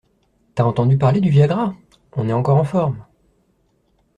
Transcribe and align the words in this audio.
T’as 0.55 0.63
entendu 0.65 0.97
parler 0.97 1.21
du 1.21 1.29
Viagra? 1.29 1.75
On 2.13 2.27
est 2.27 2.33
encore 2.33 2.57
en 2.57 2.63
forme 2.63 3.05